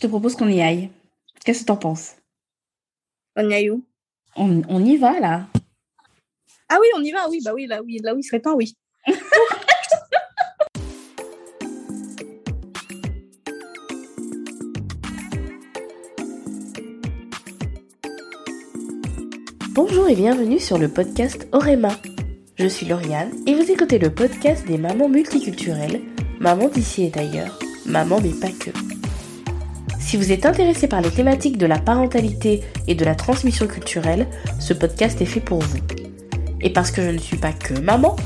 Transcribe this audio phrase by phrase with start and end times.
[0.00, 0.90] te propose qu'on y aille.
[1.44, 2.16] Qu'est-ce que t'en penses?
[3.36, 3.84] On y aille où?
[4.34, 5.46] On, on, y va là.
[6.68, 8.54] Ah oui, on y va, oui, bah oui, là oui, là oui, il serait temps,
[8.54, 8.74] oui.
[19.72, 21.90] Bonjour et bienvenue sur le podcast Orema.
[22.56, 26.00] Je suis Lauriane et vous écoutez le podcast des mamans multiculturelles,
[26.38, 28.89] mamans d'ici et d'ailleurs, mamans mais pas que.
[30.00, 34.26] Si vous êtes intéressé par les thématiques de la parentalité et de la transmission culturelle,
[34.58, 35.78] ce podcast est fait pour vous.
[36.62, 38.16] Et parce que je ne suis pas que maman,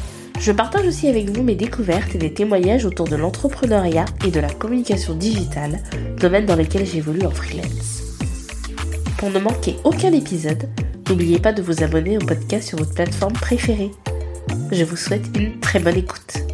[0.41, 4.41] je partage aussi avec vous mes découvertes et des témoignages autour de l'entrepreneuriat et de
[4.41, 5.81] la communication digitale,
[6.19, 8.03] domaine dans lesquels j'évolue en freelance.
[9.19, 10.69] Pour ne manquer aucun épisode,
[11.09, 13.91] n'oubliez pas de vous abonner au podcast sur votre plateforme préférée.
[14.73, 16.54] Je vous souhaite une très bonne écoute.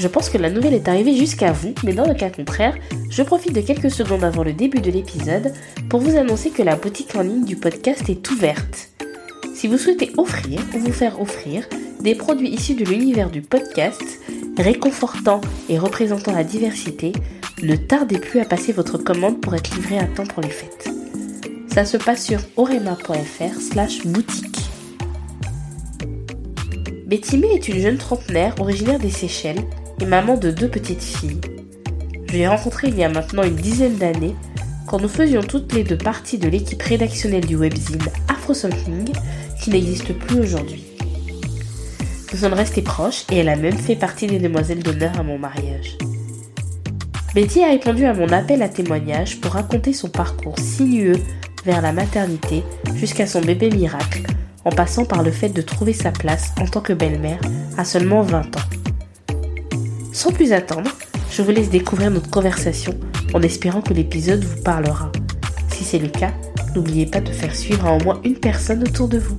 [0.00, 2.74] Je pense que la nouvelle est arrivée jusqu'à vous, mais dans le cas contraire,
[3.10, 5.52] je profite de quelques secondes avant le début de l'épisode
[5.90, 8.88] pour vous annoncer que la boutique en ligne du podcast est ouverte.
[9.54, 11.68] Si vous souhaitez offrir ou vous faire offrir
[12.00, 14.02] des produits issus de l'univers du podcast,
[14.56, 17.12] réconfortant et représentant la diversité,
[17.62, 20.88] ne tardez plus à passer votre commande pour être livré à temps pour les fêtes.
[21.74, 24.60] Ça se passe sur orema.fr slash boutique.
[27.06, 29.66] Betty est une jeune trentenaire originaire des Seychelles
[30.00, 31.40] et maman de deux petites filles.
[32.28, 34.36] Je l'ai rencontrée il y a maintenant une dizaine d'années
[34.86, 39.10] quand nous faisions toutes les deux partie de l'équipe rédactionnelle du webzine Afro Something
[39.60, 40.84] qui n'existe plus aujourd'hui.
[42.32, 45.38] Nous sommes restés proches et elle a même fait partie des demoiselles d'honneur à mon
[45.38, 45.98] mariage.
[47.34, 51.18] Betty a répondu à mon appel à témoignage pour raconter son parcours sinueux
[51.64, 52.64] vers la maternité
[52.94, 54.22] jusqu'à son bébé miracle,
[54.64, 57.40] en passant par le fait de trouver sa place en tant que belle-mère
[57.76, 58.89] à seulement 20 ans.
[60.12, 60.90] Sans plus attendre,
[61.30, 62.98] je vous laisse découvrir notre conversation
[63.32, 65.12] en espérant que l'épisode vous parlera.
[65.68, 66.32] Si c'est le cas,
[66.74, 69.38] n'oubliez pas de faire suivre à au moins une personne autour de vous.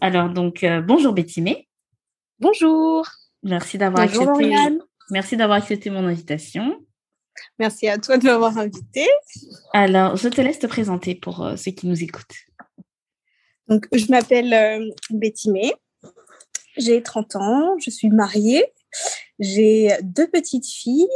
[0.00, 1.66] Alors donc euh, bonjour May.
[2.38, 3.08] Bonjour.
[3.42, 4.54] Merci d'avoir accepté.
[5.10, 6.83] Merci d'avoir accepté mon invitation.
[7.58, 9.06] Merci à toi de m'avoir invité.
[9.72, 12.34] Alors, je te laisse te présenter pour euh, ceux qui nous écoutent.
[13.68, 15.72] Donc, je m'appelle euh, Betty May.
[16.76, 18.64] J'ai 30 ans, je suis mariée,
[19.38, 21.06] j'ai deux petites filles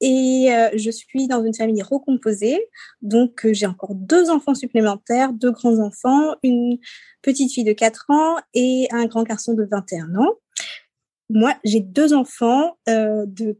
[0.00, 2.68] et euh, je suis dans une famille recomposée.
[3.00, 6.78] Donc, j'ai encore deux enfants supplémentaires, deux grands-enfants, une
[7.20, 10.34] petite fille de 4 ans et un grand garçon de 21 ans.
[11.28, 13.58] Moi, j'ai deux enfants de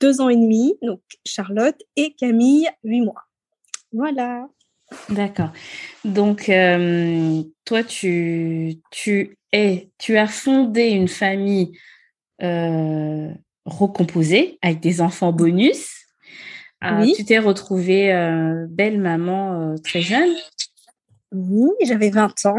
[0.00, 3.26] deux ans et demi, donc Charlotte, et Camille, huit mois.
[3.92, 4.48] Voilà.
[5.08, 5.52] D'accord.
[6.04, 11.78] Donc, euh, toi, tu, tu, es, tu as fondé une famille
[12.42, 13.30] euh,
[13.64, 15.88] recomposée avec des enfants bonus.
[16.82, 17.12] Euh, oui.
[17.14, 18.08] Tu t'es retrouvée
[18.68, 20.34] belle maman très jeune.
[21.32, 22.58] Oui, j'avais 20 ans.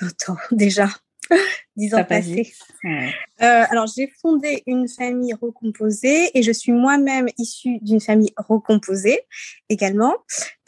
[0.00, 0.88] 20 ans déjà.
[1.76, 2.52] dix ans passés.
[2.84, 3.04] Euh,
[3.40, 9.20] alors, j'ai fondé une famille recomposée et je suis moi-même issue d'une famille recomposée
[9.68, 10.14] également.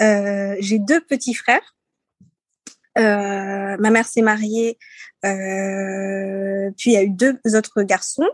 [0.01, 1.75] Euh, j'ai deux petits frères.
[2.99, 4.79] Euh, ma mère s'est mariée,
[5.23, 5.31] puis
[6.91, 8.31] il y a eu deux autres garçons,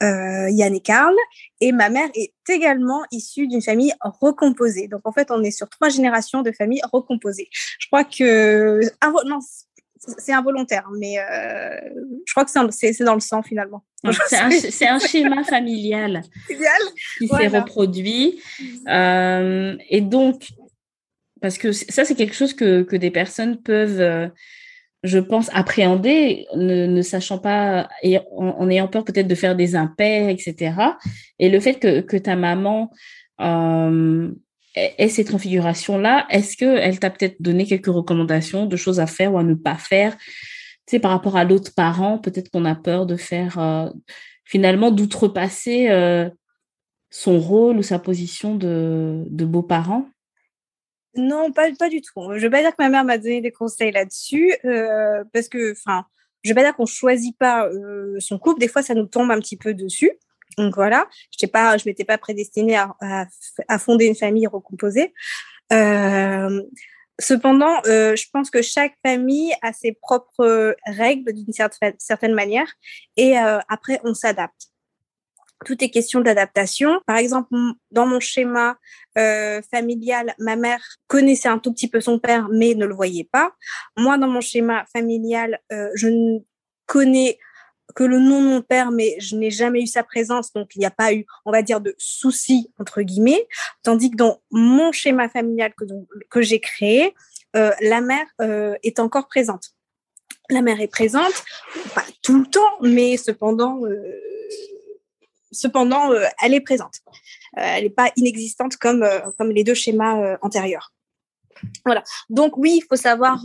[0.00, 1.14] Yann et Karl,
[1.60, 4.88] et ma mère est également issue d'une famille recomposée.
[4.88, 7.48] Donc en fait, on est sur trois générations de familles recomposées.
[7.78, 9.38] Je crois que ah, non,
[10.18, 11.78] c'est involontaire, mais euh,
[12.26, 13.84] je crois que c'est dans le sang finalement.
[14.28, 16.22] C'est un, schéma familial
[17.18, 18.40] qui s'est reproduit.
[18.88, 20.48] Euh, et donc,
[21.40, 24.28] parce que ça, c'est quelque chose que, que, des personnes peuvent, euh,
[25.04, 29.76] je pense, appréhender, ne, ne sachant pas, et en, ayant peur peut-être de faire des
[29.76, 30.74] impairs, etc.
[31.38, 32.90] Et le fait que, que ta maman
[34.74, 39.38] et cette configuration-là, est-ce qu'elle t'a peut-être donné quelques recommandations de choses à faire ou
[39.38, 40.16] à ne pas faire?
[40.16, 43.90] Tu sais, par rapport à l'autre parent, peut-être qu'on a peur de faire, euh,
[44.44, 46.30] finalement, d'outrepasser euh,
[47.10, 50.06] son rôle ou sa position de, beau-parent?
[51.14, 52.12] Non, pas, du tout.
[52.16, 55.48] Je ne vais pas dire que ma mère m'a donné des conseils là-dessus, euh, parce
[55.48, 56.06] que, enfin,
[56.42, 57.68] je ne vais pas dire qu'on choisit pas
[58.18, 58.60] son couple.
[58.60, 60.12] Des fois, ça nous tombe un petit peu dessus.
[60.58, 61.06] Donc voilà,
[61.38, 62.94] je pas, je m'étais pas prédestinée à,
[63.68, 65.12] à, fonder une famille recomposée.
[65.72, 66.62] Euh,
[67.18, 72.70] cependant, euh, je pense que chaque famille a ses propres règles d'une certaine, certaine manière,
[73.16, 74.68] et euh, après on s'adapte.
[75.64, 77.00] tout est question d'adaptation.
[77.06, 77.54] Par exemple,
[77.90, 78.76] dans mon schéma
[79.16, 83.28] euh, familial, ma mère connaissait un tout petit peu son père, mais ne le voyait
[83.30, 83.52] pas.
[83.96, 86.38] Moi, dans mon schéma familial, euh, je ne
[86.86, 87.38] connais
[87.94, 90.78] que le nom de mon père, mais je n'ai jamais eu sa présence, donc il
[90.78, 93.46] n'y a pas eu, on va dire, de soucis entre guillemets.
[93.82, 95.72] Tandis que dans mon schéma familial
[96.30, 97.14] que, j'ai créé,
[97.56, 99.70] euh, la mère euh, est encore présente.
[100.50, 101.32] La mère est présente,
[101.94, 104.20] pas tout le temps, mais cependant, euh,
[105.50, 106.12] cependant,
[106.42, 106.96] elle est présente.
[107.54, 109.06] Elle n'est pas inexistante comme,
[109.38, 110.92] comme les deux schémas antérieurs.
[111.84, 112.02] Voilà.
[112.28, 113.38] Donc oui, il faut savoir,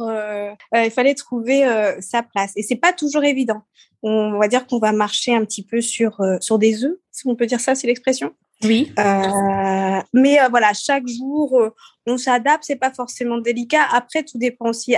[0.74, 1.66] il fallait trouver
[2.02, 2.54] sa place.
[2.56, 3.64] Et c'est pas toujours évident.
[4.04, 7.36] On va dire qu'on va marcher un petit peu sur, sur des œufs, si on
[7.36, 8.34] peut dire ça, c'est l'expression?
[8.64, 8.92] Oui.
[8.98, 11.70] Euh, mais euh, voilà, chaque jour, euh,
[12.08, 13.84] on s'adapte, c'est pas forcément délicat.
[13.92, 14.96] Après, tout dépend aussi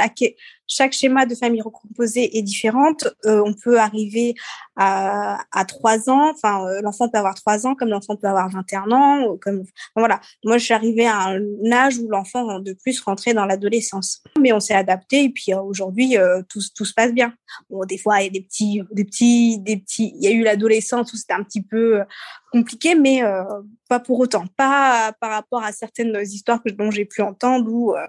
[0.68, 3.08] chaque schéma de famille recomposée est différente.
[3.26, 4.36] on peut arriver
[4.76, 8.92] à, à 3 ans, enfin, l'enfant peut avoir 3 ans, comme l'enfant peut avoir 21
[8.92, 9.64] ans, comme
[9.96, 10.22] voilà.
[10.46, 14.22] Moi, je suis arrivée à un âge où l'enfant de plus rentrait dans l'adolescence.
[14.40, 16.18] Mais on s'est adapté et puis aujourd'hui,
[16.50, 17.34] tout, tout se passe bien.
[17.70, 20.14] Bon, des fois, il y a des petits, des petits, des petits.
[20.16, 22.04] Il y a eu l'adolescence où c'était un petit peu
[22.52, 23.44] compliqué, mais euh,
[23.88, 24.46] pas pour autant.
[24.58, 28.06] Pas par rapport à certaines histoires que, dont j'ai pu entendre où, euh,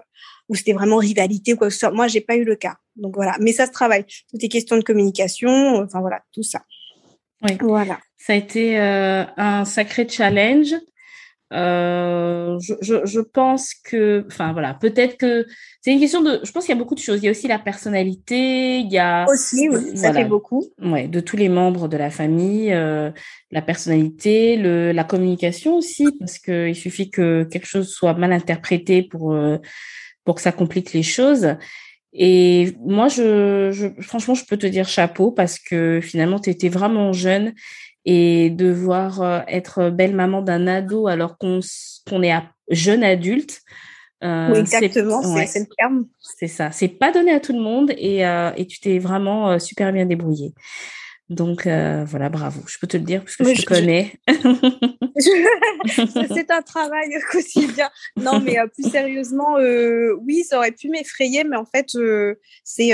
[0.49, 1.91] où c'était vraiment rivalité ou quoi que ce soit.
[1.91, 2.75] Moi, j'ai pas eu le cas.
[2.95, 3.35] Donc voilà.
[3.39, 4.05] Mais ça se travaille.
[4.29, 6.61] Toutes les questions de communication, enfin voilà, tout ça.
[7.43, 7.57] Oui.
[7.59, 7.99] Voilà.
[8.17, 10.75] Ça a été euh, un sacré challenge.
[11.51, 15.45] Euh, je, je, je, pense que, enfin voilà, peut-être que
[15.81, 16.39] c'est une question de.
[16.43, 17.19] Je pense qu'il y a beaucoup de choses.
[17.21, 18.79] Il y a aussi la personnalité.
[18.79, 20.63] Il y a aussi, oui, ça fait beaucoup.
[20.81, 23.11] Ouais, de tous les membres de la famille, euh,
[23.51, 28.31] la personnalité, le, la communication aussi, parce que il suffit que quelque chose soit mal
[28.31, 29.57] interprété pour euh,
[30.23, 31.55] pour que ça complique les choses.
[32.13, 36.69] Et moi, je, je, franchement, je peux te dire chapeau parce que finalement, tu étais
[36.69, 37.53] vraiment jeune
[38.05, 41.59] et de voir euh, être belle maman d'un ado alors qu'on
[42.09, 42.33] qu'on est
[42.69, 43.61] jeune adulte.
[44.23, 46.05] Euh, oui, exactement, c'est le terme.
[46.19, 46.71] C'est ça.
[46.71, 49.91] C'est pas donné à tout le monde et, euh, et tu t'es vraiment euh, super
[49.91, 50.53] bien débrouillée.
[51.29, 52.59] Donc voilà, bravo.
[52.67, 54.19] Je peux te le dire parce que je te connais.
[56.27, 57.89] c'est un travail quotidien.
[58.17, 59.55] Non, mais plus sérieusement,
[60.19, 61.95] oui, ça aurait pu m'effrayer, mais en fait,
[62.65, 62.91] c'est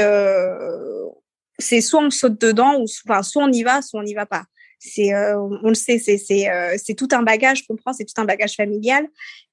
[1.58, 4.28] c'est soit on saute dedans, ou enfin, soit on y va, soit on n'y va
[4.28, 4.44] pas
[4.80, 8.06] c'est euh, on le sait c'est c'est euh, c'est tout un bagage je comprends c'est
[8.06, 9.08] tout un bagage familial.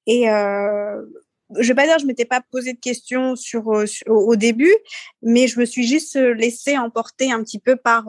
[0.07, 1.01] Et euh,
[1.59, 3.67] je vais pas dire je m'étais pas posé de questions sur,
[4.07, 4.75] au début
[5.21, 8.05] mais je me suis juste laissée emporter un petit peu par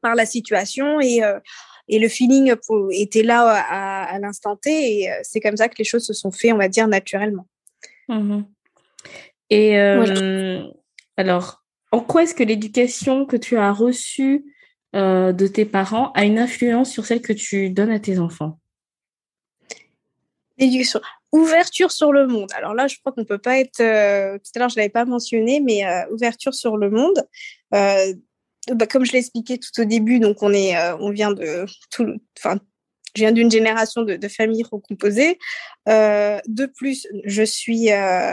[0.00, 1.20] par la situation et
[1.88, 2.54] et le feeling
[2.92, 6.30] était là à, à l'instant T et c'est comme ça que les choses se sont
[6.30, 7.46] fait on va dire naturellement.
[8.08, 8.42] Mmh
[9.50, 9.76] et
[11.16, 14.44] alors en quoi est-ce que l'éducation que tu as reçue
[14.94, 18.58] euh, de tes parents a une influence sur celle que tu donnes à tes enfants?
[20.58, 21.00] L'éducation.
[21.32, 22.50] Ouverture sur le monde.
[22.54, 23.80] Alors là, je crois qu'on peut pas être.
[23.80, 27.26] Euh, tout à l'heure, je l'avais pas mentionné, mais euh, ouverture sur le monde.
[27.72, 31.66] Bah, comme je l'ai expliqué tout au début, donc on est, on vient de
[31.98, 35.38] je viens d'une génération de, de familles recomposées.
[35.86, 37.90] de plus, je suis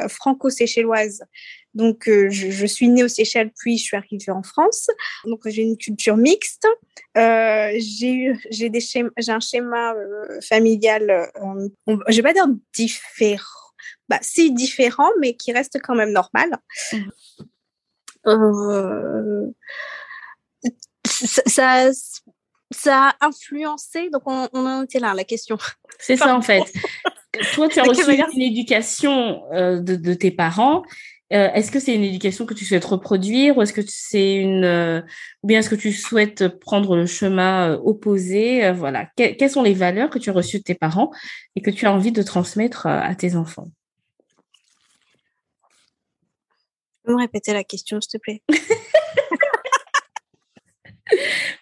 [0.08, 1.24] franco-séchelloise
[1.74, 4.88] donc, euh, je, je, suis née aux Seychelles, puis je suis arrivée en France.
[5.26, 6.68] Donc, j'ai une culture mixte.
[7.18, 8.34] Euh, j'ai
[9.28, 11.70] un schéma euh, familial, euh,
[12.08, 13.44] je vais pas dire différent,
[14.10, 16.58] bah, si différent, mais qui reste quand même normal.
[18.28, 19.48] Euh,
[21.06, 21.90] ça,
[22.72, 25.58] ça a influencé, donc on, on en était là, la question.
[26.00, 26.64] C'est ça en fait.
[27.54, 30.84] Toi, tu as reçu une éducation euh, de, de, tes parents
[31.34, 34.66] euh, est-ce que c'est une éducation que tu souhaites reproduire ou est-ce que c'est une
[34.66, 35.02] euh,
[35.44, 39.74] ou bien est-ce que tu souhaites prendre le chemin euh, opposé Voilà, quelles sont les
[39.74, 41.12] valeurs que tu as reçues de tes parents
[41.56, 43.70] et que tu as envie de transmettre à tes enfants?
[47.04, 48.42] Peux me répéter la question, s'il te plaît?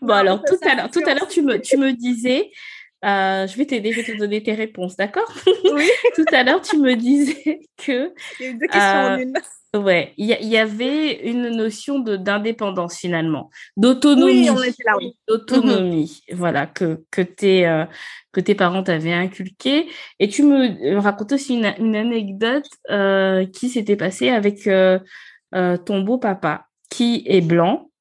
[0.02, 2.52] Bon alors tout à l'heure, tout à l'heure tu me tu me disais
[3.04, 5.32] je vais t'aider, je vais te donner tes réponses, d'accord?
[5.72, 5.88] Oui.
[6.16, 8.12] Tout à l'heure, tu me disais que.
[8.40, 9.34] Il y a eu deux questions en une.
[9.76, 15.16] Ouais, il y, avait une notion de d'indépendance finalement, d'autonomie, oui, là, oui.
[15.28, 17.86] d'autonomie, voilà que que tes euh,
[18.32, 19.88] que tes parents t'avaient inculqué.
[20.20, 24.98] Et tu me racontes aussi une, une anecdote euh, qui s'était passée avec euh,
[25.54, 27.92] euh, ton beau papa qui est blanc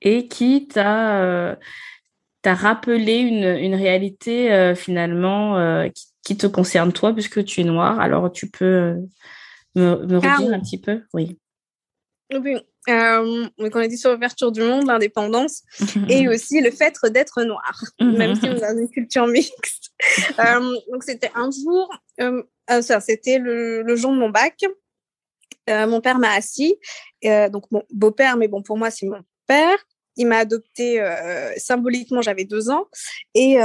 [0.00, 1.58] et qui t'a
[2.46, 7.98] t'a rappelé une une réalité finalement qui, qui, te concerne toi puisque tu es noir.
[8.00, 8.96] Alors tu peux
[9.74, 11.02] me, me redire un petit peu?
[11.12, 11.38] Oui.
[12.32, 12.56] Oui,
[12.88, 15.62] euh, donc on a dit sur l'ouverture du monde, l'indépendance,
[16.08, 19.84] et aussi le fait d'être noir, même si on a une culture mixte.
[20.38, 22.42] Euh, donc c'était un jour, euh,
[22.82, 24.60] ça c'était le, le, jour de mon bac.
[25.66, 26.76] mon père m'a assis,
[27.24, 29.78] donc mon beau-père, mais bon pour moi c'est mon père.
[30.16, 31.00] Il m'a adopté
[31.56, 32.86] symboliquement, j'avais deux ans,
[33.34, 33.58] et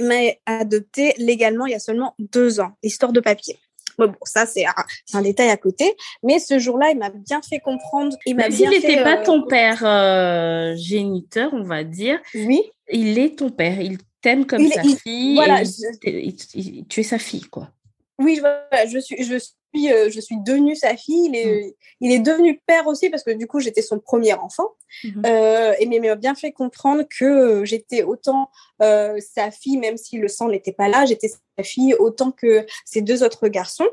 [0.00, 0.14] il m'a
[0.46, 3.58] adopté légalement il y a seulement deux ans, histoire de papier.
[3.98, 4.64] Bon, ça, c'est
[5.12, 5.94] un, détail à côté.
[6.22, 8.16] Mais ce jour-là, il m'a bien fait comprendre.
[8.24, 12.18] Il m'a s'il n'était pas euh, ton père euh, géniteur, on va dire.
[12.34, 12.62] Oui.
[12.90, 13.78] Il est ton père.
[13.80, 15.34] Il t'aime comme sa fille.
[15.34, 15.62] Voilà.
[15.64, 17.70] tu es sa fille, quoi.
[18.18, 18.40] Oui,
[18.90, 19.38] je suis, je
[19.74, 21.26] suis, euh, je suis devenue sa fille.
[21.26, 21.72] Il est, mmh.
[22.00, 24.68] il est devenu père aussi parce que du coup, j'étais son premier enfant.
[25.04, 25.22] Mmh.
[25.26, 28.50] Euh, et mais m'a bien fait comprendre que j'étais autant
[28.82, 32.66] euh, sa fille, même si le sang n'était pas là, j'étais sa fille autant que
[32.84, 33.88] ces deux autres garçons.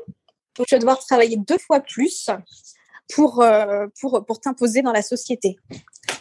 [0.56, 2.30] Donc, je vais devoir travailler deux fois plus
[3.14, 3.44] pour,
[4.00, 5.56] pour, pour t'imposer dans la société.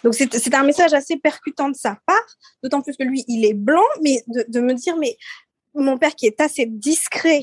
[0.03, 3.55] Donc, c'est un message assez percutant de sa part, d'autant plus que lui, il est
[3.55, 5.17] blanc, mais de, de me dire, mais
[5.73, 7.41] mon père qui est assez discret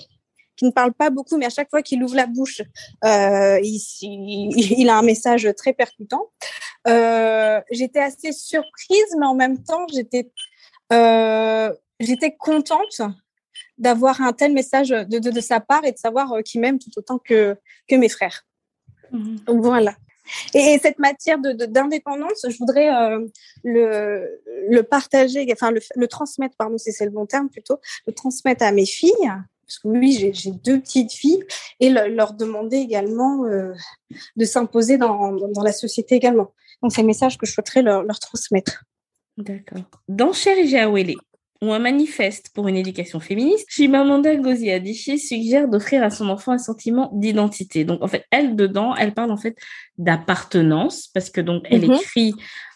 [0.56, 2.62] qui ne parle pas beaucoup, mais à chaque fois qu'il ouvre la bouche,
[3.04, 6.30] euh, il, a un message très percutant.
[6.86, 10.30] Euh, j'étais assez surprise, mais en même temps, j'étais
[10.92, 13.00] euh, j'étais contente
[13.78, 17.18] d'avoir un tel message de, de, sa part et de savoir qu'il m'aime tout autant
[17.18, 17.56] que,
[17.88, 18.46] que mes frères.
[19.10, 19.40] Mhm.
[19.46, 19.96] Donc voilà.
[20.54, 22.88] Et, cette matière d'indépendance, de, je voudrais
[23.64, 28.12] le, le, partager, enfin le, le transmettre, pardon, si c'est le bon terme plutôt, le
[28.12, 29.12] transmettre à mes filles
[29.66, 31.42] parce que oui, j'ai deux petites filles,
[31.80, 33.72] et leur demander également euh,
[34.36, 36.52] de s'imposer dans, dans, la société également.
[36.82, 38.84] Donc, c'est un message que je souhaiterais leur, leur transmettre.
[39.36, 39.82] D'accord.
[40.08, 41.16] Dans Cher Jaouélé,
[41.62, 46.52] ou un manifeste pour une éducation féministe, Chimamanda Ngozi Adichie suggère d'offrir à son enfant
[46.52, 47.84] un sentiment d'identité.
[47.84, 49.56] Donc, en fait, elle, dedans, elle parle en fait
[49.96, 52.00] d'appartenance, parce que donc, elle mm-hmm.
[52.00, 52.34] écrit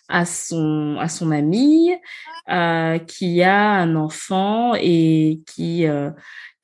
[0.08, 1.90] à son à son amie
[2.48, 6.10] euh, qui a un enfant et qui euh,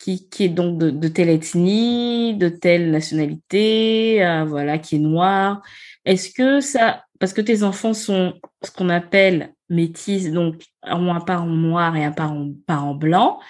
[0.05, 4.99] qui, qui est donc de, de, telle ethnie, de telle nationalité, euh, voilà, qui est
[4.99, 5.63] noir.
[6.05, 11.47] Est-ce que ça, parce que tes enfants sont ce qu'on appelle métis, donc un parent
[11.47, 13.41] noir et un parent, parent blanc,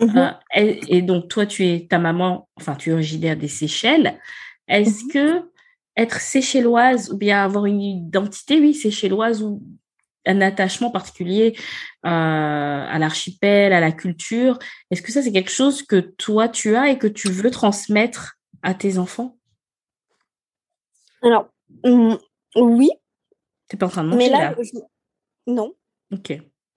[0.00, 0.18] mm-hmm.
[0.18, 4.18] euh, et, et, donc toi tu es ta maman, enfin tu es originaire des Seychelles.
[4.66, 5.12] Est-ce mm-hmm.
[5.12, 5.50] que
[5.96, 9.62] être séchelloise ou bien avoir une identité, oui, séchelloise ou
[10.30, 11.54] un attachement particulier
[12.06, 14.58] euh, à l'archipel, à la culture.
[14.90, 18.36] Est-ce que ça, c'est quelque chose que toi, tu as et que tu veux transmettre
[18.62, 19.36] à tes enfants?
[21.22, 21.48] Alors,
[21.84, 22.14] mmh,
[22.56, 22.90] oui.
[23.68, 24.54] Tu pas en train de mentir, Mais là,
[25.46, 25.74] non.
[26.12, 26.32] Ok.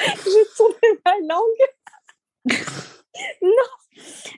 [0.00, 1.66] J'ai tourné ma langue.
[3.42, 3.70] non.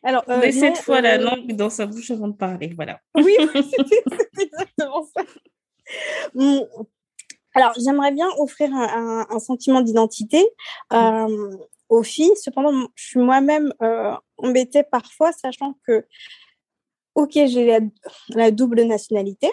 [0.03, 3.01] Alors, euh, cette fois la euh, langue dans sa bouche avant de parler, voilà.
[3.15, 4.03] Oui, c'était
[4.39, 5.23] exactement ça.
[6.35, 6.61] Mmh.
[7.55, 10.47] Alors, j'aimerais bien offrir un, sentiment d'identité
[10.93, 11.57] euh,
[11.89, 12.33] aux filles.
[12.37, 16.07] Cependant, je suis moi-même euh, embêtée parfois, sachant que,
[17.15, 17.79] ok, j'ai
[18.31, 19.53] la, double nationalité,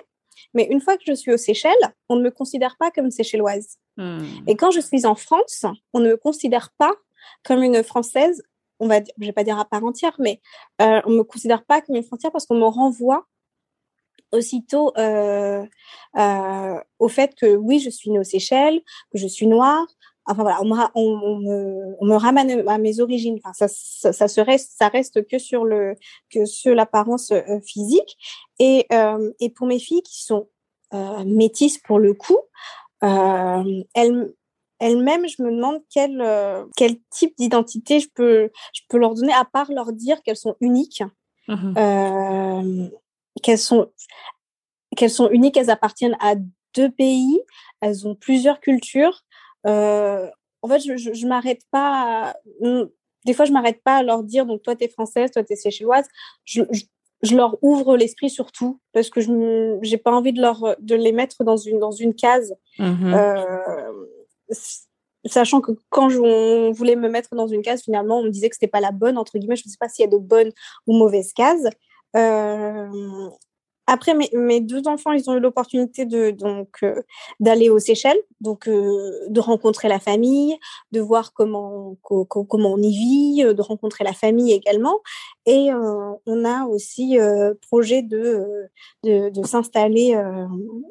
[0.53, 1.74] mais une fois que je suis aux Seychelles,
[2.08, 3.77] on ne me considère pas comme séchelloise.
[3.98, 4.24] Hmm.
[4.48, 6.93] Et quand je suis en France, on ne me considère pas
[7.43, 8.41] comme une Française,
[8.79, 10.39] on va je vais pas dire à part entière, mais
[10.81, 13.27] euh, on ne me considère pas comme une Française parce qu'on me renvoie
[14.31, 15.65] aussitôt euh,
[16.17, 18.81] euh, au fait que oui, je suis née aux Seychelles,
[19.12, 19.86] que je suis noire.
[20.25, 23.39] Enfin voilà, on me, on, me, on me ramène à mes origines.
[23.43, 25.95] Enfin, ça, ça, se reste, ça reste que sur le
[26.29, 28.17] que sur l'apparence euh, physique.
[28.59, 30.48] Et, euh, et pour mes filles qui sont
[31.25, 32.39] métisses pour le coup,
[33.01, 34.33] elles
[34.81, 36.24] elles-mêmes, je me demande quel,
[36.77, 40.55] quel type d'identité je peux, je peux leur donner, à part leur dire qu'elles sont
[40.62, 41.03] uniques.
[41.50, 42.88] Mmh euh,
[43.41, 43.91] qu'elles sont,
[44.96, 46.36] qu'elles sont uniques, elles appartiennent à
[46.75, 47.41] deux pays,
[47.81, 49.22] elles ont plusieurs cultures.
[49.67, 50.29] Euh,
[50.62, 52.36] en fait, je, je, m'arrête pas.
[53.25, 55.53] des fois, je m'arrête pas à leur dire donc toi, tu es française, toi, tu
[55.53, 56.05] es séchelloise.
[56.46, 56.63] Je,
[57.22, 61.12] je, leur ouvre l'esprit surtout parce que je j'ai pas envie de, leur, de les
[61.12, 62.55] mettre dans une, dans une case.
[62.77, 63.91] Mmh euh,
[65.25, 68.55] sachant que quand on voulait me mettre dans une case, finalement, on me disait que
[68.55, 69.55] c'était pas la bonne, entre guillemets.
[69.55, 70.51] Je ne sais pas s'il y a de bonnes
[70.88, 71.67] ou mauvaises cases.
[72.15, 73.29] Euh,
[73.87, 77.01] après, mes, deux enfants, ils ont eu l'opportunité de donc euh,
[77.39, 80.57] d'aller aux Seychelles, donc euh, de rencontrer la famille,
[80.91, 84.99] de voir comment comment on y vit, de rencontrer la famille également.
[85.47, 87.17] Et on a aussi
[87.67, 88.69] projet de
[89.03, 90.15] de, de s'installer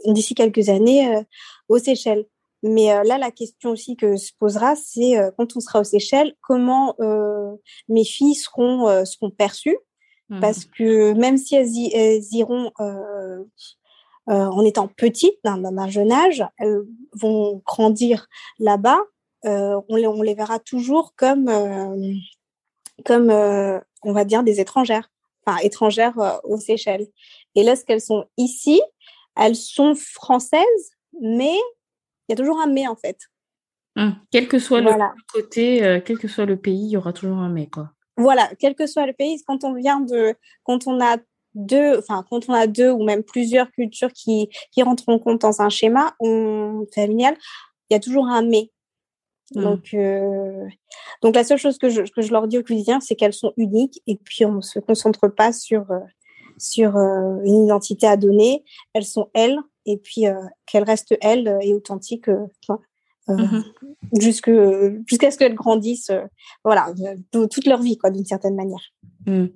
[0.06, 1.24] d'ici quelques années
[1.68, 2.26] aux Seychelles.
[2.64, 6.96] Mais là, la question aussi que se posera, c'est quand on sera aux Seychelles, comment
[7.88, 9.78] mes filles seront seront perçues
[10.28, 10.40] Mmh.
[10.40, 12.70] Parce que même si elles, elles iront
[14.26, 16.82] en étant petites, d'un jeune âge, elles
[17.14, 19.00] vont grandir là-bas,
[19.44, 21.50] on les, on, les, verra toujours comme,
[23.06, 25.10] comme on va dire, des étrangères,
[25.46, 27.06] enfin étrangères aux Seychelles.
[27.54, 28.82] Et lorsqu'elles sont ici,
[29.34, 31.56] elles sont françaises, mais
[32.28, 33.18] il y a toujours un mais en fait.
[33.96, 34.92] Hum, quel que soit le
[35.32, 37.90] côté, euh, quel que soit le pays, il y aura toujours un mais quoi.
[38.18, 40.34] Voilà, quel que soit le pays, quand on vient de,
[40.64, 41.18] quand on a
[41.54, 45.40] deux, enfin quand on a deux ou même plusieurs cultures qui, qui rentrent en compte
[45.40, 47.36] dans un schéma on, familial,
[47.88, 48.70] il y a toujours un mais.
[49.54, 49.62] Hum.
[49.62, 50.66] Donc, euh,
[51.22, 53.52] donc la seule chose que je, que je leur dis au quotidien, c'est qu'elles sont
[53.56, 56.00] uniques et puis on ne se concentre pas sur, euh,
[56.58, 58.64] sur une identité à donner.
[58.92, 60.24] Elles sont elles et puis
[60.66, 62.28] qu'elles restent elles et authentiques.
[62.28, 62.46] Euh,
[63.28, 63.62] mmh
[64.12, 66.24] jusqu'à ce qu'elles grandissent, euh,
[66.64, 66.88] voilà,
[67.32, 68.80] toute leur vie, quoi, d'une certaine manière.
[69.26, 69.46] Mmh.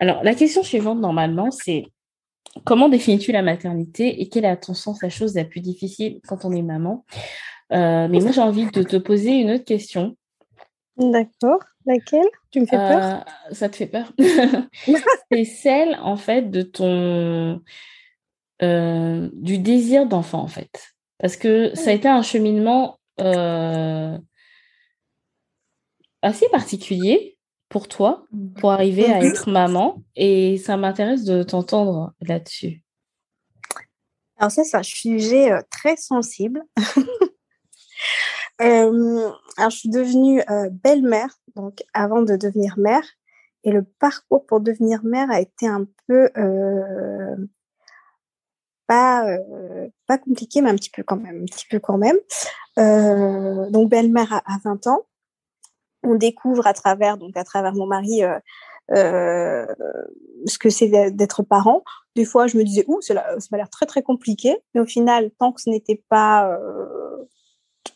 [0.00, 1.86] Alors, la question suivante, normalement, c'est
[2.64, 6.20] comment définis-tu la maternité et quelle est à ton sens la chose la plus difficile
[6.26, 7.04] quand on est maman?
[7.72, 10.16] Euh, Mais moi, j'ai envie de te poser une autre question.
[10.96, 11.60] D'accord.
[11.86, 12.28] Laquelle?
[12.50, 13.24] Tu me fais peur?
[13.50, 14.12] Ça te fait peur?
[15.32, 17.60] C'est celle, en fait, de ton...
[18.60, 20.94] du désir d'enfant, en fait.
[21.18, 24.18] Parce que ça a été un cheminement euh,
[26.22, 27.38] assez particulier
[27.68, 28.26] pour toi,
[28.56, 30.02] pour arriver à être maman.
[30.14, 32.82] Et ça m'intéresse de t'entendre là-dessus.
[34.36, 36.62] Alors ça, c'est un sujet euh, très sensible.
[38.60, 40.40] Euh, alors, je suis devenue
[40.84, 43.02] belle-mère, donc avant de devenir mère.
[43.64, 46.28] Et le parcours pour devenir mère a été un peu
[48.92, 49.26] pas
[50.06, 52.16] pas compliqué, mais un petit peu quand même, un petit peu quand même.
[52.78, 55.02] Euh, donc belle-mère à, 20 ans.
[56.02, 58.38] On découvre à travers donc à travers mon mari euh,
[58.90, 59.66] euh,
[60.46, 61.82] ce que c'est d'être parent.
[62.16, 64.56] Des fois, je me disais, ouh, ça m'a l'air très très compliqué.
[64.74, 66.58] Mais au final, tant que ce n'était pas,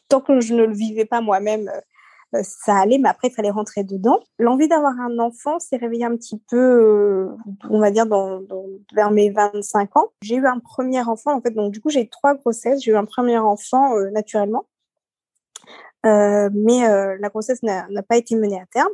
[0.08, 1.70] tant que je ne le vivais pas moi-même,
[2.42, 2.98] ça allait.
[2.98, 4.20] Mais après, il fallait rentrer dedans.
[4.38, 7.28] L'envie d'avoir un enfant s'est réveillée un petit peu,
[7.70, 8.40] on va dire, dans,
[8.94, 10.08] vers mes 25 ans.
[10.22, 11.52] J'ai eu un premier enfant, en fait.
[11.52, 12.82] Donc, du coup, j'ai eu trois grossesses.
[12.82, 14.66] J'ai eu un premier enfant naturellement.
[16.06, 18.92] Euh, mais euh, la grossesse n'a pas été menée à terme.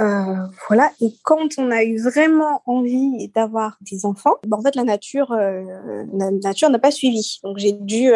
[0.00, 0.90] Euh, voilà.
[1.00, 5.32] Et quand on a eu vraiment envie d'avoir des enfants, ben, en fait, la nature,
[5.32, 7.38] la nature n'a pas suivi.
[7.44, 8.12] Donc, j'ai dû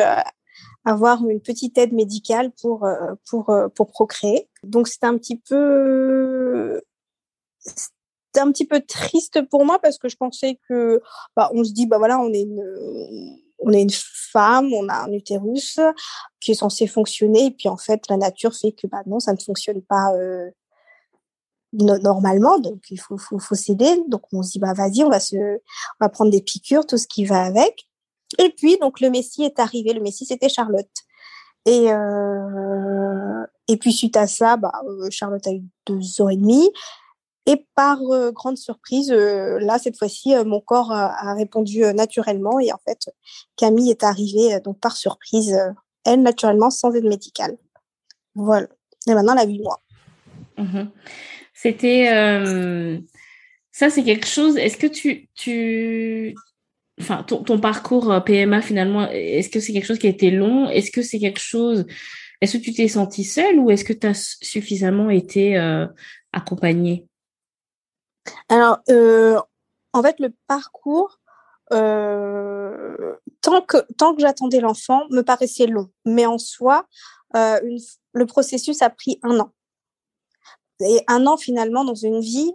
[0.85, 2.87] avoir une petite aide médicale pour
[3.29, 4.49] pour pour procréer.
[4.63, 6.81] Donc, c'était un petit peu
[7.59, 11.01] c'était un petit peu triste pour moi parce que je pensais que
[11.37, 14.95] bah, on se dit bah voilà on est une on est une femme, on a
[14.95, 15.81] un utérus
[16.41, 19.33] qui est censé fonctionner, et puis en fait, la nature fait que bah, non, ça
[19.33, 20.51] ne fonctionne pas euh,
[21.73, 24.03] normalement, donc il faut, faut, faut céder.
[24.09, 26.99] Donc on se dit, bah vas-y, on va, se, on va prendre des piqûres, tout
[26.99, 27.89] ce qui va avec.
[28.39, 29.93] Et puis, donc le Messie est arrivé.
[29.93, 30.91] Le Messie, c'était Charlotte.
[31.67, 36.37] Et, euh, et puis, suite à ça, bah, euh, Charlotte a eu deux ans et
[36.37, 36.71] demi.
[37.47, 42.59] Et par euh, grande surprise, là, cette fois-ci, mon corps a, répondu naturellement.
[42.59, 43.11] Et en fait,
[43.57, 45.57] Camille est arrivée donc par surprise,
[46.05, 47.57] elle, naturellement, sans aide médicale.
[48.35, 48.69] Voilà.
[49.07, 49.83] Et maintenant, elle a 8 mois.
[50.57, 50.85] Mmh
[51.53, 52.07] C'était.
[53.73, 54.57] Ça, c'est quelque chose.
[54.57, 55.29] Est-ce que tu.
[55.35, 56.35] tu...
[57.01, 60.69] Enfin, ton, parcours PMA, finalement, est-ce que c'est quelque chose qui a été long?
[60.69, 61.87] Est-ce que c'est quelque chose.
[62.41, 65.57] Est-ce que tu t'es sentie seule ou est-ce que tu as suffisamment été
[66.33, 67.07] accompagnée?
[68.49, 69.39] Alors, euh,
[69.93, 71.19] en fait, le parcours,
[71.73, 75.91] euh, tant que, tant que j'attendais l'enfant, me paraissait long.
[76.05, 76.87] Mais en soi,
[77.37, 77.59] euh,
[78.13, 79.53] le processus a pris un an.
[80.81, 82.53] Et un an finalement dans une vie,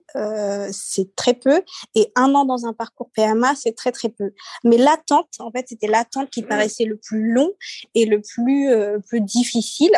[0.71, 1.61] c'est très peu.
[1.95, 4.31] Et un an dans un parcours PMA, c'est très très peu.
[4.63, 7.51] Mais l'attente, en fait, c'était l'attente qui paraissait le plus long
[7.95, 8.69] et le plus,
[9.07, 9.91] plus difficile.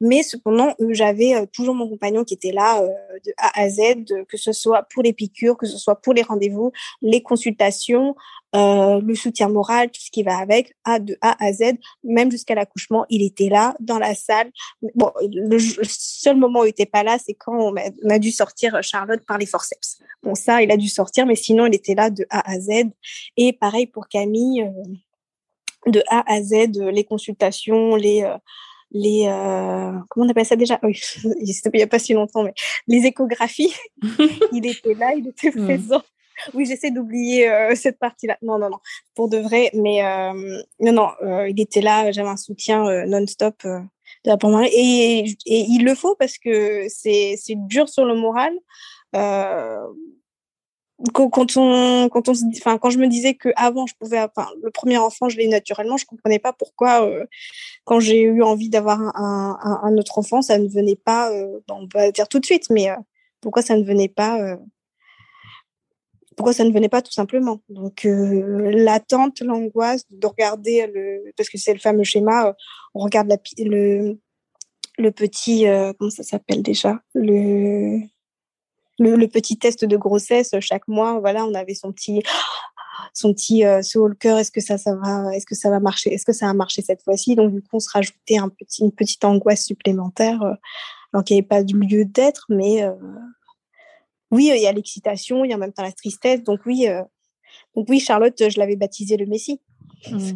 [0.00, 2.88] Mais cependant, euh, j'avais euh, toujours mon compagnon qui était là euh,
[3.24, 6.22] de A à Z, que ce soit pour les piqûres, que ce soit pour les
[6.22, 8.14] rendez-vous, les consultations,
[8.54, 12.54] le soutien moral, tout ce qui va avec, A de A à Z, même jusqu'à
[12.54, 14.50] l'accouchement, il était là dans la salle.
[14.94, 18.82] Bon, le, seul moment où il était pas là, c'est quand on a, dû sortir
[18.82, 19.98] Charlotte par les forceps.
[20.22, 22.84] Bon, ça, il a dû sortir, mais sinon, il était là de A à Z.
[23.36, 24.66] Et pareil pour Camille,
[25.86, 28.26] de A à Z, les consultations, les
[28.90, 30.78] les euh, comment on appelle ça déjà?
[30.82, 32.54] Oui, il n'y a pas si longtemps mais
[32.86, 33.74] les échographies.
[34.52, 35.64] Il était là il était mmh.
[35.64, 36.02] présent.
[36.54, 38.78] Oui j'essaie d'oublier euh, cette partie là non non non
[39.16, 43.06] pour de vrai mais euh, non non euh, il était là j'avais un soutien euh,
[43.06, 43.80] non-stop de
[44.24, 48.52] la part et, et il le faut parce que c'est c'est dur sur le moral
[51.12, 54.70] quand on quand on enfin quand je me disais que avant je pouvais enfin le
[54.70, 57.24] premier enfant je l'ai naturellement je comprenais pas pourquoi euh,
[57.84, 61.60] quand j'ai eu envie d'avoir un, un, un, autre enfant ça ne venait pas euh,
[61.70, 62.96] on va dire tout de suite mais euh,
[63.40, 64.56] pourquoi ça ne venait pas
[66.36, 67.60] pourquoi ça ne venait pas tout simplement.
[67.68, 72.54] Donc l'attente l'angoisse de regarder le parce que c'est le fameux schéma
[72.94, 74.18] on regarde la, le
[74.98, 75.66] le petit
[75.98, 78.00] comment ça s'appelle déjà le
[78.98, 81.20] le, petit test de grossesse chaque mois.
[81.20, 82.22] Voilà, on avait son petit
[83.14, 84.38] son petit euh, le cœur.
[84.38, 86.82] Est-ce que ça, ça va, est-ce que ça va marcher, est-ce que ça a marché
[86.82, 87.34] cette fois-ci?
[87.34, 90.54] Donc du coup, on se rajoutait un petit, une petite angoisse supplémentaire, euh,
[91.12, 92.94] alors qu'il n'y avait pas de lieu d'être, mais euh,
[94.30, 96.42] oui, il y a l'excitation, il y a en même temps la tristesse.
[96.42, 96.86] Donc oui,
[97.74, 99.60] donc oui, Charlotte, je l'avais baptisée le Messie.
[100.10, 100.32] Mmh.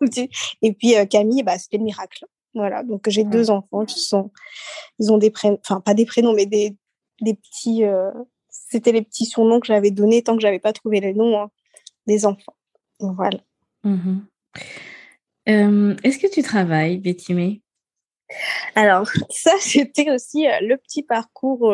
[0.62, 2.26] Et puis Camille, bah, c'était le miracle.
[2.54, 4.32] Voilà, donc j'ai deux enfants qui sont,
[4.98, 6.74] ils ont des prénoms, enfin pas des prénoms, mais des,
[7.20, 8.10] des petits, euh,
[8.48, 11.50] c'était les petits surnoms que j'avais donnés tant que j'avais pas trouvé les noms hein,
[12.06, 12.56] des enfants.
[13.00, 13.38] Voilà.
[13.84, 14.20] Mmh
[15.48, 17.62] euh, est-ce que tu travailles, Betty
[18.74, 21.72] Alors, ça, c'était aussi euh, le petit parcours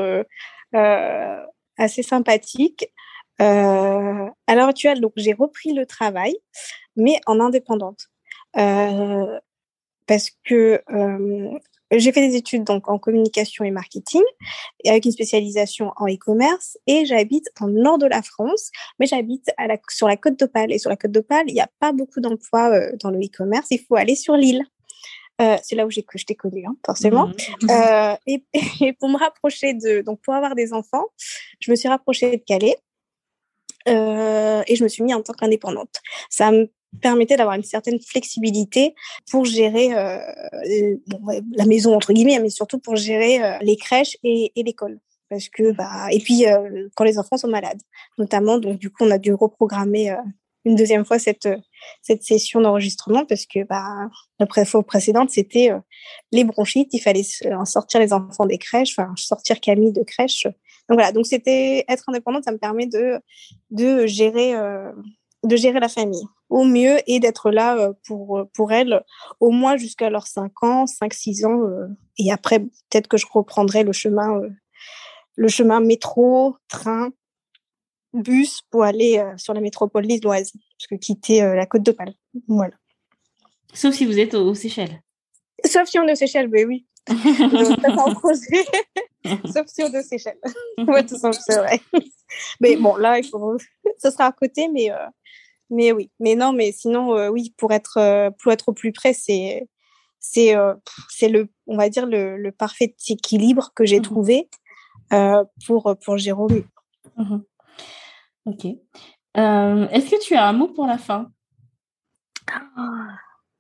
[1.78, 2.92] assez sympathique.
[3.38, 6.36] à l'heure actuelle, donc j'ai repris le travail,
[6.96, 8.10] mais en indépendante.
[8.52, 10.82] parce que
[11.98, 14.22] j'ai fait des études donc en communication et marketing,
[14.84, 19.06] et avec une spécialisation en e-commerce, et j'habite dans le nord de la France, mais
[19.06, 19.50] j'habite
[19.90, 20.72] sur la côte d'Opale.
[20.72, 23.68] Et sur la côte d'Opale, il n'y a pas beaucoup d'emplois euh, dans le e-commerce,
[23.70, 24.62] il faut aller sur l'île.
[25.40, 27.26] Euh, c'est là où j'ai que je t'ai connu, hein, forcément.
[27.26, 27.70] Mmh.
[27.70, 28.44] Euh, et,
[28.80, 31.06] et, pour me rapprocher de, donc pour avoir des enfants,
[31.60, 32.76] je me suis rapprochée de Calais.
[33.88, 36.00] Euh, et je me suis mis en tant qu'indépendante.
[36.30, 38.94] Ça me permettait d'avoir une certaine flexibilité
[39.30, 40.18] pour gérer euh,
[41.54, 44.98] la maison entre guillemets, mais surtout pour gérer euh, les crèches et, l'école.
[45.30, 46.44] Parce que bah et puis
[46.94, 47.80] quand les enfants sont malades,
[48.18, 50.14] notamment donc du coup on a dû reprogrammer
[50.66, 51.48] une deuxième fois cette
[52.02, 55.70] cette session d'enregistrement parce que bah la fois précédente c'était
[56.32, 57.24] les bronchites, il fallait
[57.64, 60.46] sortir les enfants des crèches, enfin sortir Camille de crèche.
[60.88, 63.20] Donc voilà, donc c'était être indépendante, ça me permet de
[63.70, 64.54] de gérer
[65.44, 69.02] de gérer la famille au mieux et d'être là euh, pour, euh, pour elle
[69.40, 71.62] au moins jusqu'à leurs 5 ans, 5-6 ans.
[71.62, 74.40] Euh, et après, peut-être que je reprendrai le chemin,
[75.36, 77.10] le chemin métro, train,
[78.12, 82.12] bus pour aller sur la métropole lilloise, parce que quitter la côte d'Opale.
[82.46, 82.74] Voilà.
[83.72, 85.00] Sauf si vous êtes aux, Seychelles.
[85.64, 88.64] Sauf si on est aux Seychelles, oui, oui.
[89.52, 90.38] Sauf si on aux Seychelles.
[90.78, 91.80] ouais, tout simplement, c'est vrai.
[92.60, 93.56] Mais bon, là, il faut...
[93.98, 94.90] ça sera à côté, mais
[95.72, 98.92] mais oui, mais non, mais sinon, euh, oui, pour être, euh, pour être au plus
[98.92, 99.66] près, c'est,
[100.20, 100.74] c'est, euh,
[101.08, 104.50] c'est le, on va dire le, le parfait équilibre que j'ai mmh trouvé
[105.66, 106.62] pour pour Jérôme.
[107.16, 107.38] Mmh
[108.46, 108.64] ok.
[109.34, 111.30] Est-ce que tu as un mot pour la fin?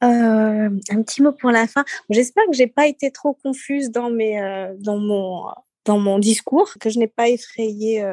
[0.02, 1.84] Un petit mot pour la fin.
[2.10, 4.40] J'espère que j'ai pas été trop confuse dans mes,
[4.78, 5.44] dans mon,
[5.84, 8.04] dans mon discours, que je n'ai pas effrayé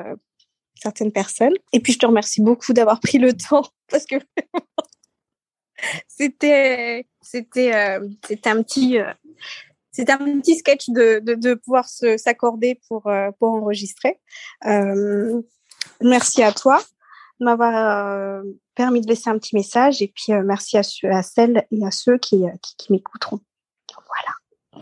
[0.81, 1.53] certaines personnes.
[1.73, 4.15] Et puis, je te remercie beaucoup d'avoir pris le temps parce que
[6.07, 9.13] c'était, c'était, euh, c'était un petit, euh,
[9.91, 14.19] c'est un petit sketch de, de, pouvoir s'accorder pour, euh, pour enregistrer.
[14.65, 15.41] Euh,
[16.01, 16.81] merci à toi
[17.39, 18.43] de m'avoir
[18.75, 21.91] permis de laisser un petit message et puis merci à, ceux, à celles et à
[21.91, 23.39] ceux qui, qui, qui m'écouteront.
[23.95, 24.35] Voilà.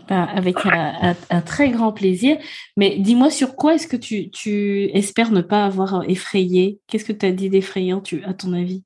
[0.08, 2.38] Ben, avec un, très grand plaisir.
[2.76, 6.80] Mais dis-moi sur quoi est-ce que tu, tu, espères ne pas avoir effrayé?
[6.86, 8.84] Qu'est-ce que tu as dit d'effrayant, à ton avis?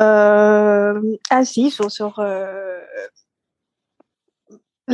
[0.00, 2.80] Euh, Ah si, sur, sur, euh,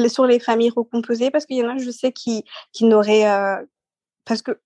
[0.08, 3.64] sur les familles recomposées, parce qu'il y en a, je sais, qui, qui n'auraient euh,
[4.24, 4.60] parce que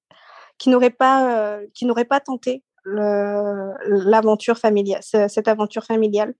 [0.58, 6.34] qui n'auraient pas, euh, qui n'auraient pas tenté l'aventure familiale, cette aventure familiale,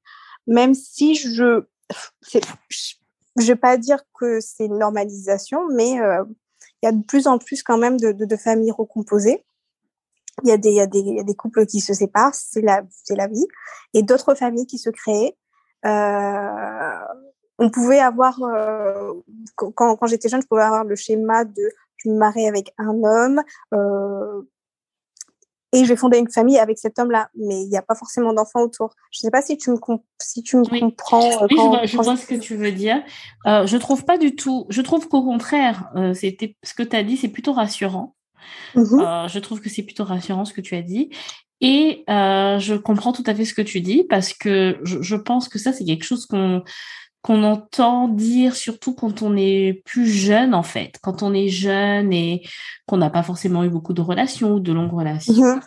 [0.47, 1.65] même si je,
[2.31, 6.25] je vais pas dire que c'est une normalisation, mais euh,
[6.83, 9.45] il y a de plus en plus quand même de, de, familles recomposées.
[10.43, 13.29] Il y, a des, y y a des couples qui se séparent, c'est la, la
[13.29, 13.47] vie,
[13.95, 15.37] et d'autres familles qui se créent.
[15.87, 16.99] Euh,
[17.59, 19.13] on pouvait avoir, euh,
[19.55, 21.63] quand, j'étais jeune, je pouvais avoir le schéma de
[21.99, 23.43] je me marie avec un homme,
[25.75, 28.33] et je vais fonder une famille avec cet homme-là, mais il n'y a pas forcément
[28.33, 28.95] d'enfants autour.
[29.11, 29.77] Je ne sais pas si tu me,
[30.23, 31.43] si tu me comprends.
[31.43, 33.03] Euh, oui, je vois, ce que tu veux dire.
[33.47, 34.67] Euh, je trouve pas du tout.
[34.69, 38.15] Je trouve qu'au contraire, euh, c'était ce que tu as dit, c'est plutôt rassurant.
[38.77, 41.11] Mmh euh, je trouve que c'est plutôt rassurant ce que tu as dit.
[41.61, 45.49] Et je comprends tout à fait ce que tu dis parce que je, je pense
[45.49, 46.63] que ça, c'est quelque chose qu'on
[47.25, 52.13] qu'on entend dire surtout quand on est plus jeune en fait, quand on est jeune
[52.13, 52.43] et
[52.87, 55.33] qu'on n'a pas forcément eu beaucoup de relations ou de longues relations.
[55.33, 55.61] Mhm.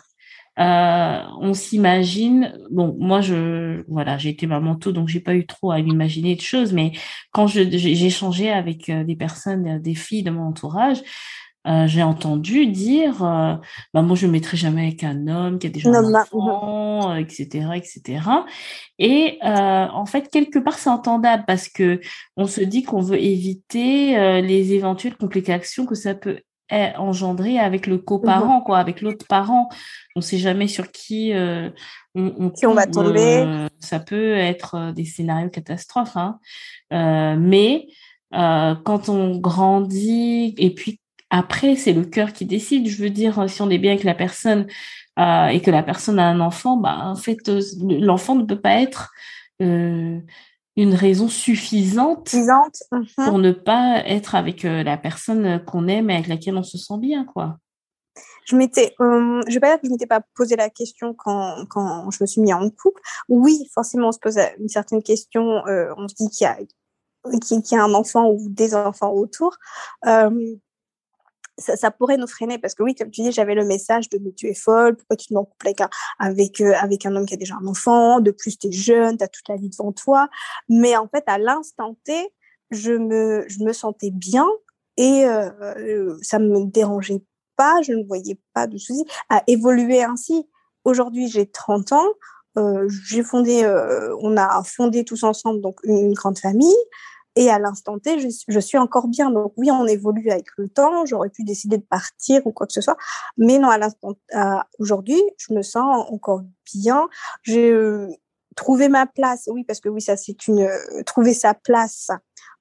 [0.60, 5.46] Euh, on s'imagine, bon, moi je, voilà, j'ai été maman tôt, donc j'ai pas eu
[5.46, 6.92] trop à m'imaginer de choses, mais
[7.32, 10.98] quand j'ai échangé avec euh, des personnes, euh, des filles de mon entourage,
[11.86, 15.90] j'ai entendu dire, bah moi je ne mettrai jamais avec un homme qui a déjà
[15.90, 18.20] un enfant, etc., etc.
[18.98, 22.00] Et en fait quelque part c'est entendable parce que
[22.36, 26.40] on se dit qu'on veut éviter les éventuelles complications que ça peut
[26.70, 29.68] est engendré avec le coparent, quoi, avec l'autre parent.
[30.14, 31.70] On ne sait jamais sur qui euh,
[32.14, 33.38] on, on va tomber.
[33.38, 36.38] Euh, ça peut être euh, des scénarios catastrophes, hein.
[36.90, 37.86] mais
[38.30, 40.97] quand on grandit et puis
[41.30, 42.88] après c'est le cœur qui décide.
[42.88, 44.66] Je veux dire, si on est bien avec la personne
[45.18, 49.12] et que la personne a un enfant, bah en fait l'enfant ne peut pas être
[50.78, 52.36] une raison suffisante,
[52.92, 53.06] mhm.
[53.16, 56.78] pour ne pas être avec euh, la personne qu'on aime et avec laquelle on se
[56.78, 57.58] sent bien, quoi.
[58.44, 61.66] Je m'étais, euh, je vais pas dire que je m'étais pas posé la question quand,
[61.68, 63.02] quand je me suis mis en couple.
[63.28, 65.66] Oui, forcément, on se pose une certaine question.
[65.66, 66.56] Euh, on se dit qu'il y a
[67.40, 69.58] qu'il y a un enfant ou des enfants autour
[71.58, 74.48] ça, pourrait nous freiner parce que oui, comme tu dis, j'avais le message de tu
[74.48, 77.34] es folle, pourquoi tu te mets en couple avec un, avec, euh, un homme qui
[77.34, 79.92] a déjà un enfant, de plus tu es jeune, tu as toute la vie devant
[79.92, 80.28] toi.
[80.68, 82.32] Mais en fait, à l'instant T,
[82.70, 84.46] je me, je me sentais bien
[84.96, 87.22] et euh, ça me dérangeait
[87.56, 90.46] pas, je ne voyais pas de souci à évoluer ainsi.
[90.84, 92.08] Aujourd'hui, j'ai 30 ans,
[92.56, 96.74] euh, j'ai fondé, euh, on a fondé tous ensemble donc une grande famille.
[97.38, 99.30] Et à l'instant T, je, suis encore bien.
[99.30, 101.06] Donc oui, on évolue avec le temps.
[101.06, 102.96] J'aurais pu décider de partir ou quoi que ce soit.
[103.36, 104.14] Mais non, à l'instant,
[104.80, 106.42] aujourd'hui, je me sens encore
[106.74, 107.08] bien.
[107.44, 108.08] J'ai euh,
[108.56, 109.48] trouvé ma place.
[109.52, 112.10] Oui, parce que oui, ça c'est une euh, trouver sa place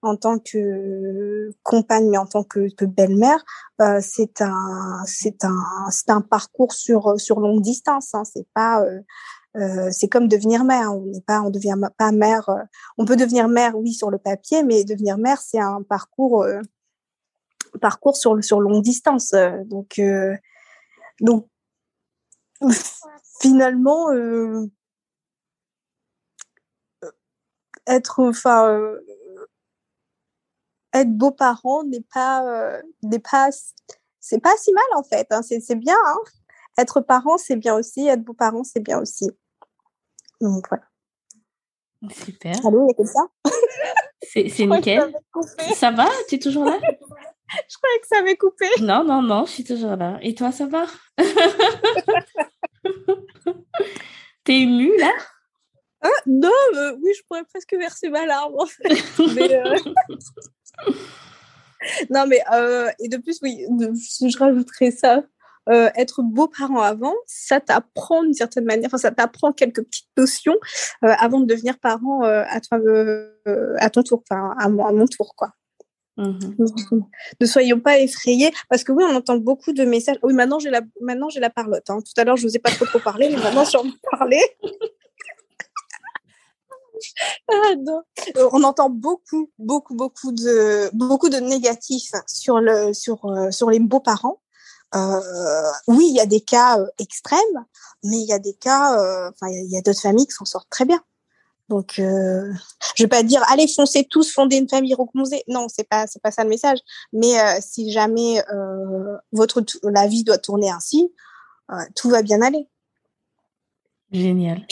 [0.03, 3.43] en tant que compagne, mais en tant que, belle-mère,
[3.81, 8.13] euh, c'est un c'est un c'est un parcours sur sur longue distance.
[8.13, 8.23] Hein.
[8.25, 8.99] C'est pas euh,
[9.91, 10.93] c'est comme devenir mère.
[10.93, 12.47] On n'est pas, on devient pas mère.
[12.49, 12.61] Euh,
[12.97, 16.61] on peut devenir mère, oui, sur le papier, mais devenir mère, c'est un parcours, euh,
[18.13, 19.33] sur longue distance.
[19.65, 19.99] donc,
[23.41, 24.11] finalement,
[27.87, 28.95] être, enfin,
[31.83, 33.49] n'est pas, n'est pas,
[34.19, 35.27] c'est pas si mal en fait.
[35.31, 35.41] Hein.
[35.41, 35.95] c'est bien.
[36.05, 36.17] Hein.
[36.77, 38.07] être parent, c'est bien aussi.
[38.07, 39.29] Être beau-parent, c'est bien aussi.
[40.41, 40.83] Donc voilà.
[42.13, 42.53] Super.
[42.65, 43.27] Allô, il y a quelqu'un?
[44.21, 45.13] C'est nickel.
[45.75, 46.07] Ça, va?
[46.29, 46.77] Tu es toujours là?
[47.69, 48.65] Je croyais que ça avait coupé.
[48.81, 50.19] Non, non, non, je suis toujours là.
[50.21, 50.85] Et toi, ça va?
[54.43, 55.13] T'es émue là?
[56.01, 58.91] Ah, Non, euh, oui, je pourrais presque verser ma larme en fait.
[59.19, 59.77] Euh,
[62.09, 65.23] non, mais euh, et de plus, oui, je rajouterais ça.
[65.69, 70.55] Euh, être beau-parent avant, ça t'apprend d'une certaine manière, enfin ça t'apprend quelques petites notions
[71.03, 72.79] euh, avant de devenir parent euh, à, toi,
[73.77, 75.49] à ton tour, enfin à, mon tour quoi.
[76.15, 76.39] Mmh
[77.39, 80.17] ne soyons pas effrayés parce que oui, on entend beaucoup de messages.
[80.23, 81.89] Oui, maintenant j'ai la maintenant j'ai la parlotte.
[81.89, 81.99] Hein.
[81.99, 84.09] Tout à l'heure, je vous ai pas trop trop parlé, mais maintenant j'ai envie de
[84.17, 84.41] parler.
[87.47, 87.75] Ah,
[88.51, 93.19] on entend beaucoup, beaucoup, beaucoup de beaucoup de négatifs sur le sur
[93.51, 94.41] sur les beaux-parents.
[94.95, 97.65] Euh, oui, il y a des cas euh, extrêmes,
[98.03, 100.45] mais il y a des cas, euh, enfin, il y a, d'autres familles qui s'en
[100.45, 101.01] sortent très bien.
[101.69, 102.53] Donc, je
[103.03, 105.43] vais pas dire allez foncez tous fonder une famille recomposée.
[105.49, 106.79] Non, c'est pas c'est pas ça le message.
[107.11, 108.41] Mais si jamais
[109.33, 111.11] votre la vie doit tourner ainsi,
[111.93, 112.69] tout va bien aller.
[114.13, 114.65] Génial.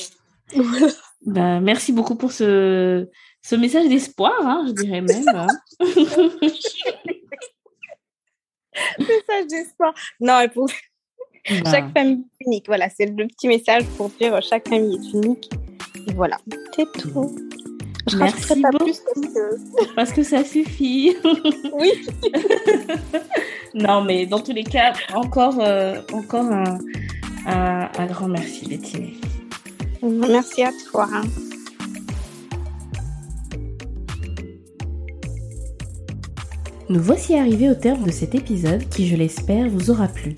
[1.25, 3.09] bah, merci beaucoup pour ce,
[3.41, 5.27] ce message d'espoir, hein, je dirais même.
[5.27, 5.47] Hein.
[8.99, 9.93] message d'espoir.
[10.19, 10.67] Non, pour...
[11.47, 11.71] Bah.
[11.71, 12.65] chaque famille est unique.
[12.67, 15.49] Voilà, c'est le petit message pour dire euh, chaque famille est unique.
[16.07, 16.37] Et voilà,
[16.75, 17.35] c'est tout.
[18.07, 18.85] Je Merci pas beaucoup.
[18.85, 19.95] Plus parce, que...
[19.95, 21.15] parce que ça suffit.
[21.73, 22.07] oui.
[23.73, 26.77] non, mais dans tous les cas, encore, euh, encore un,
[27.47, 29.19] un, un, grand merci, Betty.
[30.03, 31.07] Merci à toi.
[36.87, 40.35] Nous voici arrivés au terme de cet épisode qui, je l'espère, vous aura plu.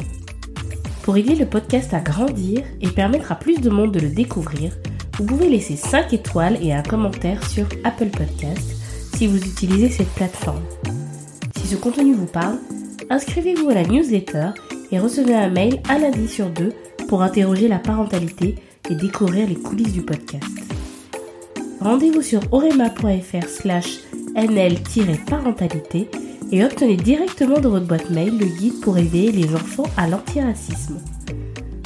[1.03, 4.71] Pour aider le podcast à grandir et permettre à plus de monde de le découvrir,
[5.17, 8.63] vous pouvez laisser 5 étoiles et un commentaire sur Apple Podcast
[9.13, 10.63] si vous utilisez cette plateforme.
[11.57, 12.59] Si ce contenu vous parle,
[13.09, 14.51] inscrivez-vous à la newsletter
[14.93, 16.71] et recevez un mail un lundi sur deux
[17.09, 18.55] pour interroger la parentalité
[18.89, 20.45] et découvrir les coulisses du podcast.
[21.81, 23.99] Rendez-vous sur orema.fr slash
[24.35, 26.09] nl-parentalité
[26.51, 30.99] et obtenez directement dans votre boîte mail le guide pour éveiller les enfants à l'antiracisme.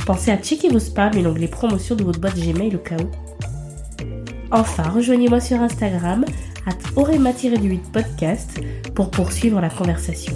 [0.06, 3.10] Pensez à checker vos spams et l'onglet promotion de votre boîte Gmail au cas où.
[4.52, 6.26] Enfin, rejoignez-moi sur Instagram
[6.66, 8.60] at orema-8 podcast
[8.94, 10.34] pour poursuivre la conversation.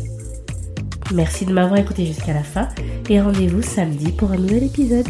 [1.14, 2.70] Merci de m'avoir écouté jusqu'à la fin
[3.10, 5.08] et rendez-vous samedi pour un nouvel épisode.